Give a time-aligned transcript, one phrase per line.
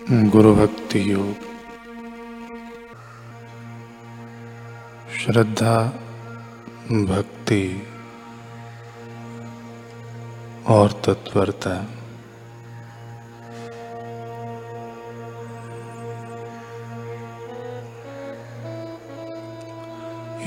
[0.00, 1.34] गुरु भक्ति योग।
[5.10, 5.86] श्रद्धा
[6.92, 7.82] भक्ति
[10.66, 11.76] और तत्परता।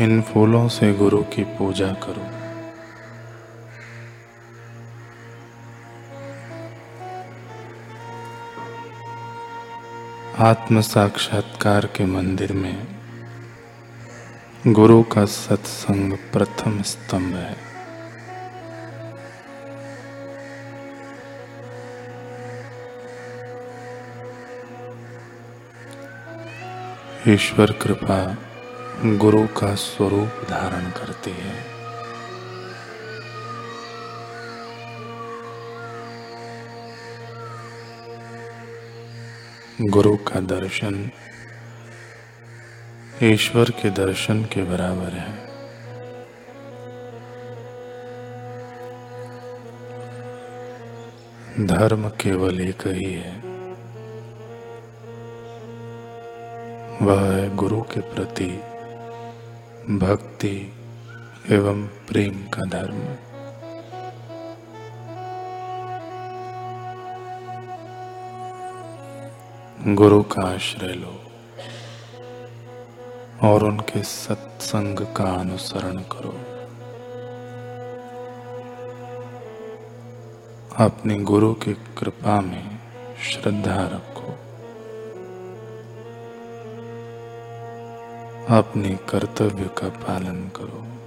[0.04, 2.41] इन फूलों से गुरु की पूजा करो।
[10.42, 12.88] आत्म साक्षात्कार के मंदिर में
[14.68, 17.58] गुरु का सत्संग प्रथम स्तंभ है।
[27.34, 28.38] ईश्वर कृपा
[29.18, 31.71] गुरु का स्वरूप धारण करती है।
[39.90, 41.12] गुरु का दर्शन
[43.24, 45.48] ईश्वर के दर्शन के बराबर है।
[51.68, 53.36] धर्म केवल एक ही है।
[57.02, 58.50] वह है गुरु के प्रति
[59.98, 60.74] भक्ति
[61.52, 63.31] एवं प्रेम का धर्म।
[69.88, 71.20] गुरु का आश्रय लो
[73.44, 76.38] और उनके सत्संग का अनुसरण करो।
[80.86, 82.80] अपने गुरु की कृपा में
[83.24, 84.32] श्रद्धा रखो।
[88.58, 91.01] अपने कर्तव्य का पालन करो।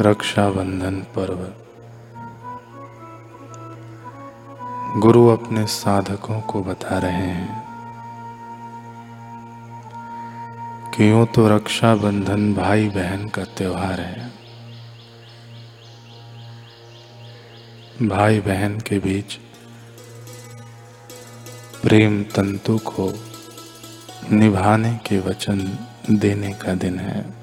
[0.00, 1.40] रक्षाबंधन पर्व।
[5.00, 7.62] गुरु अपने साधकों को बता रहे हैं
[10.90, 14.30] कि यूँ तो रक्षाबंधन भाई बहन का त्योहार है।
[18.08, 19.34] भाई बहन के बीच
[21.82, 23.12] प्रेम तंतु को
[24.32, 25.78] निभाने के वचन
[26.10, 27.39] देने का दिन है।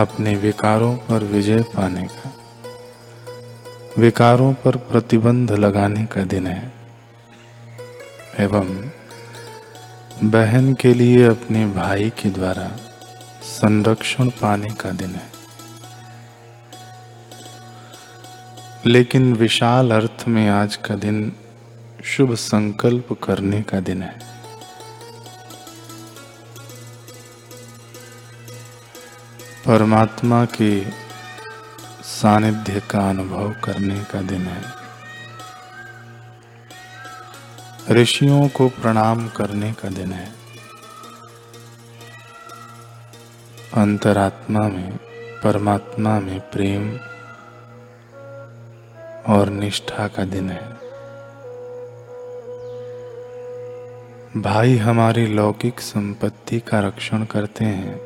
[0.00, 2.34] अपने विकारों पर विजय पाने का।
[3.98, 6.72] विकारों पर प्रतिबंध लगाने का दिन है।
[8.40, 8.90] एवं
[10.24, 12.70] बहन के लिए अपने भाई के द्वारा
[13.42, 15.32] संरक्षण पाने का दिन है।
[18.86, 21.32] लेकिन विशाल अर्थ में आज का दिन
[22.04, 24.31] शुभ संकल्प करने का दिन है।
[29.72, 30.90] परमात्मा के
[32.02, 34.62] सानिध्य का अनुभव करने का दिन है।
[37.90, 40.32] ऋषियों को प्रणाम करने का दिन है।
[43.74, 44.96] अंतरात्मा में,
[45.44, 46.96] परमात्मा में प्रेम
[49.34, 50.68] और निष्ठा का दिन है।
[54.42, 58.00] भाई हमारी लौकिक संपत्ति का रक्षण करते हैं,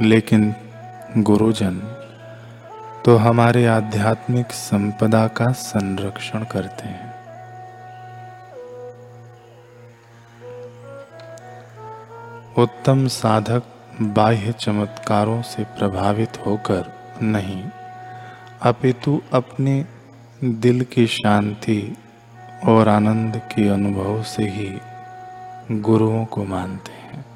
[0.00, 0.54] लेकिन
[1.16, 1.74] गुरुजन
[3.04, 7.12] तो हमारे आध्यात्मिक संपदा का संरक्षण करते हैं।
[12.58, 13.62] उत्तम साधक
[14.02, 16.92] बाह्य चमत्कारों से प्रभावित होकर
[17.22, 17.62] नहीं,
[18.62, 19.86] अपितु अपने
[20.44, 21.96] दिल की शांति
[22.64, 24.78] और आनंद के अनुभव से ही
[25.70, 27.31] गुरुओं को मानते हैं।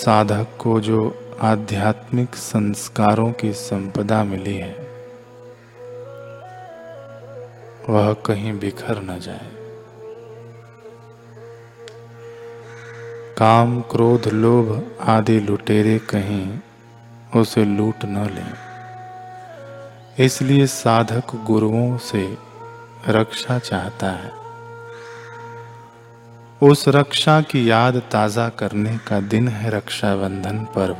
[0.00, 4.90] साधक को जो आध्यात्मिक संस्कारों की संपदा मिली है,
[7.88, 9.50] वह कहीं बिखर न जाए।
[13.38, 16.58] काम, क्रोध, लोभ आदि लुटेरे कहीं
[17.36, 18.54] उसे लूट न लें।
[20.24, 22.38] इसलिए साधक गुरुओं से
[23.08, 24.49] रक्षा चाहता है।
[26.62, 30.96] उस रक्षा की याद ताज़ा करने का दिन है रक्षाबंधन पर्व।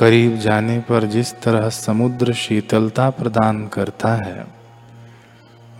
[0.00, 4.46] करीब जाने पर जिस तरह समुद्र शीतलता प्रदान करता है,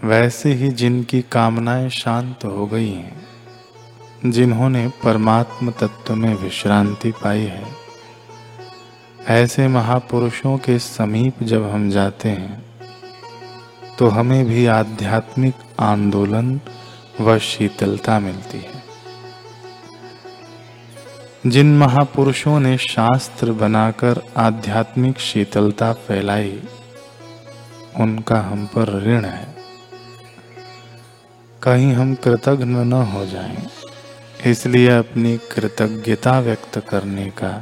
[0.05, 7.65] वैसे ही जिनकी कामनाएँ शांत हो गई हैं, जिन्होंने परमात्म तत्व में विश्रांति पाई है,
[9.31, 12.63] ऐसे महापुरुषों के समीप जब हम जाते हैं
[13.99, 16.61] तो हमें भी आध्यात्मिक आंदोलन
[17.21, 18.81] व शीतलता मिलती है।
[21.47, 26.61] जिन महापुरुषों ने शास्त्र बनाकर आध्यात्मिक शीतलता फैलाई
[28.01, 29.55] उनका हम पर ऋण है।
[31.63, 33.67] कहीं हम कृतज्ञ न हो जाएँ,
[34.47, 37.53] इसलिए अपनी कृतज्ञता व्यक्त करने का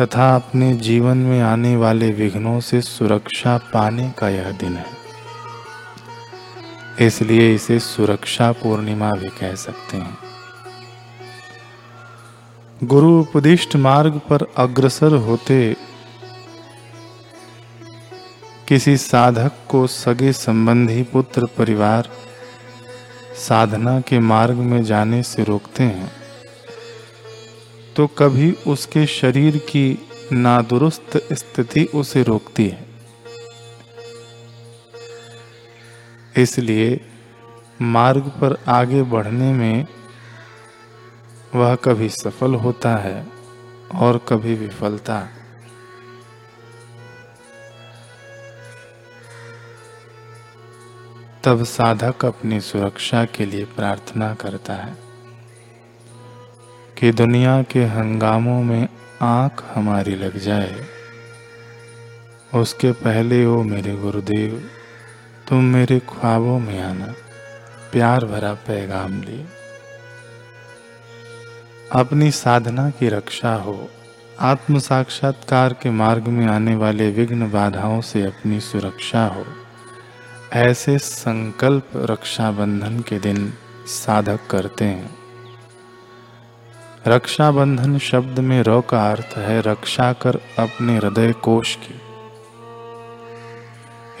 [0.00, 4.95] तथा अपने जीवन में आने वाले विघ्नों से सुरक्षा पाने का यह दिन है।
[7.00, 10.16] इसलिए इसे सुरक्षा पूर्णिमा भी कह सकते हैं।
[12.80, 15.76] गुरु उपदिष्ट मार्ग पर अग्रसर होते
[18.68, 22.08] किसी साधक को सगे संबंधी पुत्र परिवार
[23.38, 26.10] साधना के मार्ग में जाने से रोकते हैं
[27.96, 29.86] तो कभी उसके शरीर की
[30.32, 32.85] नादुरुस्त स्थिति उसे रोकती है।
[36.36, 37.00] इसलिए
[37.82, 39.86] मार्ग पर आगे बढ़ने में
[41.54, 43.26] वह कभी सफल होता है
[43.94, 45.28] और कभी विफलता।
[51.44, 54.96] तब साधक अपनी सुरक्षा के लिए प्रार्थना करता है
[56.98, 58.88] कि दुनिया के हंगामों में
[59.22, 60.86] आँख हमारी लग जाए।
[62.54, 64.70] उसके पहले वो मेरे गुरुदेव
[65.48, 67.14] तुम मेरे ख्वाबों में आना,
[67.92, 69.46] प्यार भरा पैगाम लिए
[71.92, 73.88] अपनी साधना की रक्षा हो
[74.40, 79.44] आत्म साक्षात्कार के मार्ग में आने वाले विघ्न बाधाओं से अपनी सुरक्षा हो।
[80.52, 83.52] ऐसे संकल्प रक्षाबंधन के दिन
[83.86, 85.14] साधक करते हैं।
[87.06, 92.05] रक्षाबंधन शब्द में रो का अर्थ है, रक्षा कर अपने हृदय कोश की।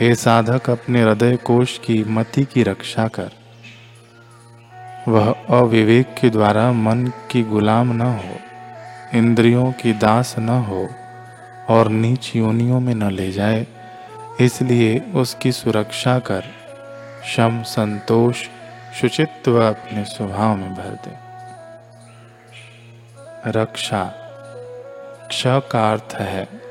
[0.00, 3.30] हे साधक, अपने हृदय कोश की मति की रक्षा कर।
[5.08, 8.36] वह अविवेक के द्वारा मन की गुलाम न हो,
[9.14, 10.88] इंद्रियों की दास न हो
[11.68, 13.66] और नीच योनियों में न ले जाए,
[14.40, 16.44] इसलिए उसकी सुरक्षा कर,
[17.24, 18.46] शम, संतोष,
[19.00, 21.12] शुचित्व अपने स्वभाव में भर दे।
[23.50, 24.04] रक्षा,
[25.30, 26.65] क्ष का अर्थ है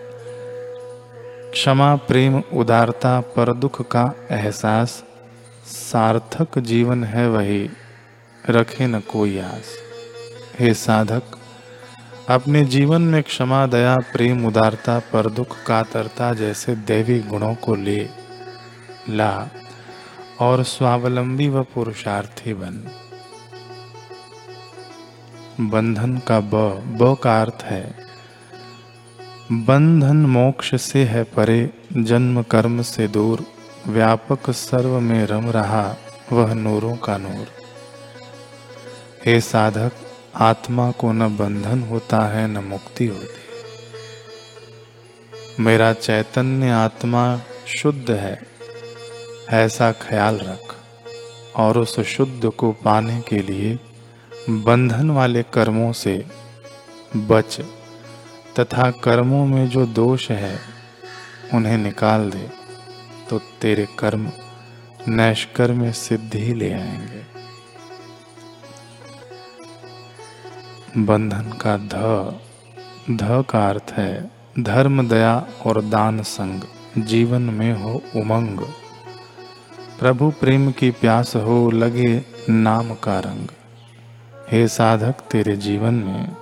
[1.56, 5.04] क्षमा, प्रेम, उदारता, पर दुख का एहसास,
[5.66, 7.70] सार्थक जीवन है वही,
[8.50, 9.78] रखे न कोई आस।
[10.60, 11.24] हे साधक,
[12.30, 18.10] अपने जीवन में क्षमा, दया, प्रेम, उदारता, पर दुख कातरता जैसे देवी गुणों को ले,
[19.10, 19.48] ला,
[20.40, 22.92] और स्वावलंबी व पुरुषार्थी बन।
[25.60, 28.05] बंधन का ब का अर्थ है
[29.52, 33.46] बंधन मोक्ष से है परे, जन्म कर्म से दूर,
[33.88, 35.96] व्यापक सर्व में रम रहा,
[36.32, 37.48] वह नूरों का नूर।
[39.26, 39.92] हे साधक,
[40.36, 43.46] आत्मा को न बंधन होता है, न मुक्ति होती
[45.64, 48.42] मेरा चैतन्य आत्मा शुद्ध है,
[49.50, 50.76] ऐसा ख्याल रख,
[51.56, 53.80] और उस शुद्ध को पाने के लिए
[54.50, 56.26] बंधन वाले कर्मों से
[57.16, 57.62] बच।
[58.60, 60.60] तथा कर्मों में जो दोष है,
[61.54, 62.50] उन्हें निकाल दे
[63.30, 64.32] तो तेरे कर्म
[65.08, 67.24] नैष्कर में सिद्धि ले आएँगे।
[70.98, 71.96] बंधन का ध
[73.12, 76.62] ध का अर्थ है, धर्म, दया और दान संग,
[76.98, 78.60] जीवन में हो उमंग।
[80.00, 83.48] प्रभु प्रेम की प्यास हो, लगे नाम का रंग।
[84.52, 86.36] हे साधक, तेरे जीवन में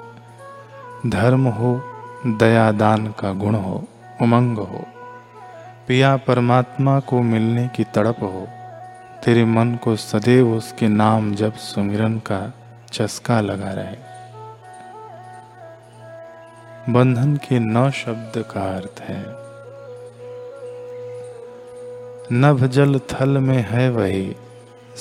[1.08, 1.93] धर्म हो
[2.24, 3.84] दया दान का गुण हो,
[4.22, 4.86] उमंग हो।
[5.88, 8.48] पिया परमात्मा को मिलने की तड़प हो,
[9.26, 12.42] तेरे मन को सदैव उसके नाम जब सुमिरन का
[12.94, 13.96] चस्का लगा रहे।
[16.94, 19.22] बंधन के नौ शब्द का अर्थ है,
[22.34, 24.36] नभ जल थल में है वही,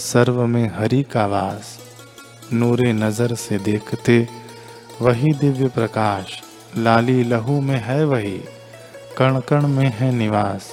[0.03, 1.79] सर्व में हरि का वास,
[2.53, 4.27] नूरे नज़र से देखते,
[5.03, 6.43] वही दिव्य प्रकाश।
[6.77, 8.45] लाली लहू में है वही
[9.19, 10.69] कण कण में है निवास।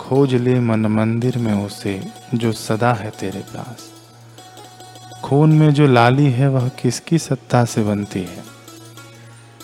[0.00, 2.02] खोज ले मन मंदिर में उसे,
[2.34, 3.92] जो सदा है तेरे पास।
[5.24, 8.44] खून में जो लाली है, वह किसकी सत्ता से बनती है?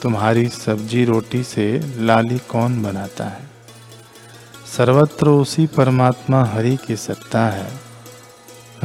[0.02, 3.50] तुम्हारी सब्ज़ी रोटी से लाली कौन बनाता है?
[4.76, 7.72] सर्वत्र उसी परमात्मा हरि की सत्ता है।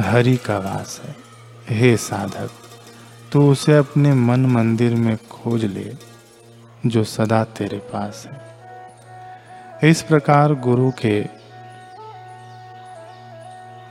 [0.00, 1.16] हरि का वास है।
[1.78, 2.50] हे साधक,
[3.32, 6.13] तू उसे अपने मन मंदिर में खोज ले।
[6.86, 11.26] जो सदा तेरे पास है। इस प्रकार गुरु के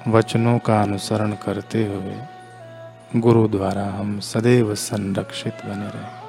[0.07, 2.17] वचनों का अनुसरण करते हुए
[3.15, 6.22] गुरु द्वारा हम सदैव संरक्षित बने रहे।